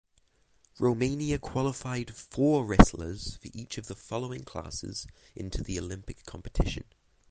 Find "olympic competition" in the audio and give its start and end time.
5.77-6.85